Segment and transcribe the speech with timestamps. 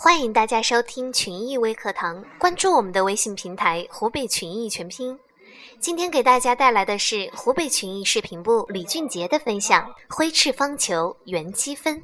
[0.00, 5.18] 欢迎大家收听群益微课堂，关注我们的微信平台“湖北群益全拼”。
[5.80, 12.00] 今天给大家带来的是湖北群益视频部李俊杰的分享：挥斥方遒，圆积分。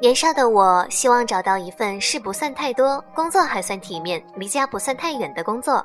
[0.00, 5.84] 年少的我希望找到一份事不算太多、工作还算体面、离家不算太远的工作。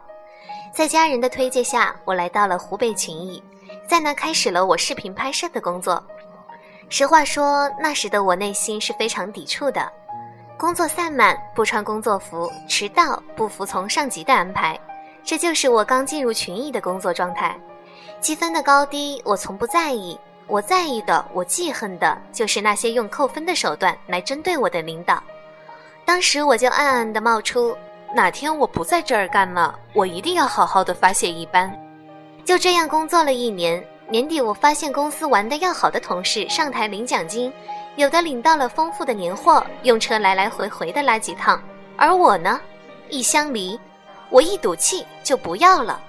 [0.73, 3.43] 在家人的推荐下，我来到了湖北群益，
[3.85, 6.01] 在那开始了我视频拍摄的工作。
[6.87, 9.91] 实话说，那时的我内心是非常抵触的。
[10.57, 14.77] 工作散漫，不穿工作服，迟到，不服从上级的安排，
[15.23, 17.55] 这就是我刚进入群益的工作状态。
[18.19, 20.19] 积分的高低，我从不在意。
[20.47, 25.21] 我在意的，我记恨的，就是那些用扣分的手段来针对我的领导。
[26.03, 27.77] 当时我就暗暗的冒出：
[28.15, 31.71] 哪天我不在这儿干了，我一定要好好的发泄一番。
[32.43, 37.51] 就这样工作了一年，年底我发现公司玩的要好的同事上台领奖金。
[37.97, 41.59] 有的领到了丰富的年货，用车来来回回的拉几趟，
[41.97, 42.61] 而我呢，
[43.09, 43.77] 一箱梨，
[44.29, 45.99] 我一赌气就不要了。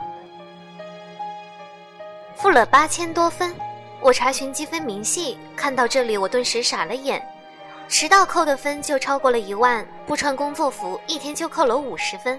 [2.36, 3.54] 付了八千多分，
[4.00, 7.26] 我查询积分明细，看到这里我顿时傻了眼，
[7.88, 12.38] 迟到扣的分就超过了一万，不穿工作服一天就扣了五十分。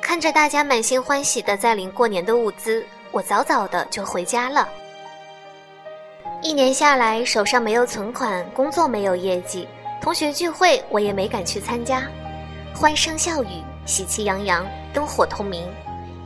[0.00, 4.68] 看着大家满心欢喜的在领过年的物资，我早早的就回家了。
[6.44, 9.66] 一年下来，手上没有存款，工作没有业绩，
[9.98, 12.02] 同学聚会我也没敢去参加。
[12.74, 15.66] 欢声笑语，喜气洋洋，灯火通明，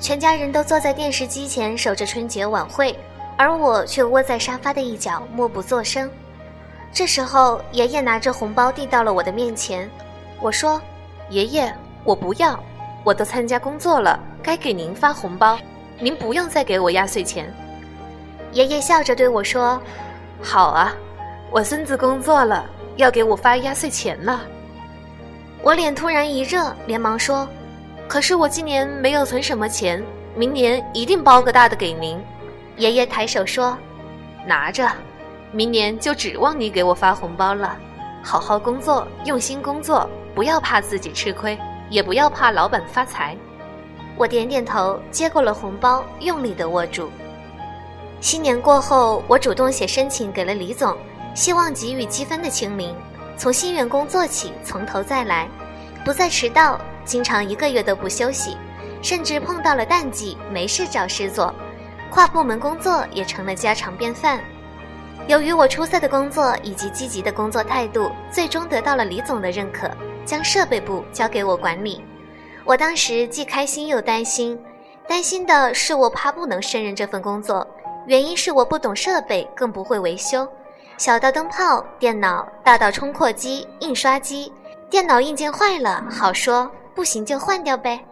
[0.01, 2.99] 全家人都坐在电视机前守着春节晚会，
[3.37, 6.11] 而我却窝在沙发的一角默不作声。
[6.93, 9.89] 这时候，爷爷拿着红包递到了我的面前，
[10.41, 10.83] 我说
[11.31, 11.73] ：“爷爷，
[12.03, 12.59] 我不要，
[13.05, 15.57] 我都参加工作了，该给您发红包，
[16.01, 17.55] 您不用再给我压岁钱。”
[18.51, 19.81] 爷爷笑着对我说。
[20.41, 20.95] 好啊，
[21.51, 22.65] 我孙子工作了，
[22.97, 24.41] 要给我发压岁钱了。
[25.63, 27.47] 我脸突然一热，连忙说
[28.07, 30.03] ：“可是我今年没有存什么钱，
[30.37, 32.19] 明年一定包个大的给您。”
[32.77, 33.77] 爷爷抬手说
[34.47, 34.89] ：“拿着，
[35.51, 37.77] 明年就指望你给我发红包了。
[38.23, 41.59] 好好工作，用心工作，不要怕自己吃亏，
[41.91, 43.37] 也不要怕老板发财。”
[44.17, 47.11] 我点点头，接过了红包，用力地握住。
[48.21, 50.97] 新年过后，我主动写申请给了李总，
[51.35, 52.95] 希望给予积分的清零，
[53.37, 55.49] 从新员工做起，从头再来，
[56.05, 58.57] 不再迟到，经常一个月都不休息，
[59.01, 61.55] 甚至碰到了淡季没事找事做，
[62.11, 64.41] 跨部门工作也成了家常便饭。
[65.29, 69.89] 由于我出色的工作以及积极的工作态度，最终得到了李总的认可，
[70.25, 72.05] 将设备部交给我管理。
[72.65, 74.59] 我当时既开心又担心，
[75.07, 77.67] 担心的是我怕不能胜任这份工作。
[78.09, 80.49] 原因是我不懂设备，更不会维修，
[80.97, 84.51] 小到灯泡、电脑，大到冲扩机、印刷机。
[84.89, 88.03] 电脑硬件坏了，好说，不行就换掉呗。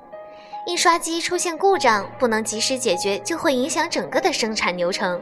[0.66, 5.18] 印刷机出现故障，不能及时解决，就会影响整个的生产流程。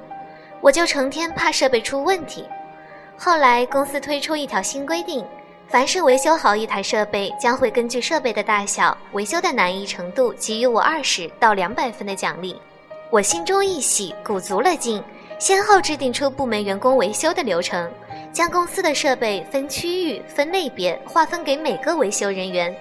[0.60, 2.44] 我就成天怕设备出问题。
[3.16, 5.24] 后来公司推出一条新规定，
[5.68, 12.60] 凡是维修好一台设备，将会根据设备的大小、维修的难易程度，给予我二十到两百分的奖励。
[13.14, 15.00] 我心中一喜，鼓足了劲，
[15.38, 17.88] 先后制定出部门员工维修的流程，
[18.32, 22.75] 将公司的设备分区域、分类别划分给每个维修人员，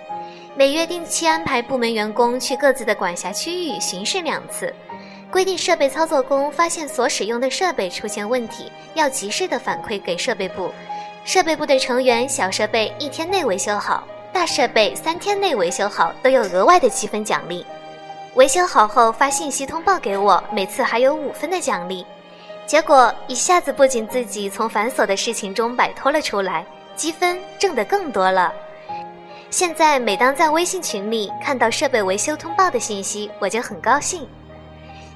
[0.56, 4.74] 每月定期安排部门员工去各自的管辖区域巡视两次，
[5.30, 10.72] 规定设备操作工发现所使用的设备出现问题，要及时的反馈给设备部，
[11.26, 17.64] 设备部的成员小设备一天内维修好，大设备三天内维修好都有额外的积分奖励。
[18.36, 22.04] 维修好后发信息通报给我，每次还有五分的奖励。
[22.66, 28.52] 结果一下子不仅自己从繁琐的事情中摆脱了出来，积分挣得更多了。
[29.52, 34.28] 现在每当在微信群里看到设备维修通报的信息，我就很高兴。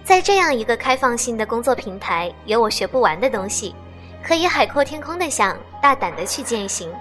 [0.03, 3.73] 在这样一个开放性的工作平台，有我学不完的东西，
[4.23, 6.93] 可以海阔天空的想，大胆的去践行。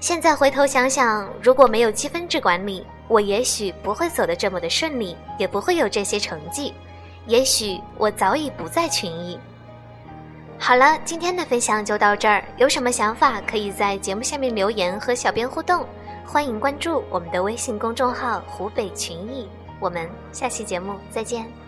[0.00, 6.72] 现在回头想想，如果没有积分制管理，我也许不会走得这么的顺利，也不会有这些成绩，
[7.26, 9.38] 也许我早已不在群艺。
[10.58, 15.84] 好了，今天的分享就到这儿，有什么想法可以在节目下面留言和小编互动，
[16.24, 19.46] 欢迎关注我们的微信公众号“湖北群艺”，
[19.78, 21.61] 我们下期节目再见。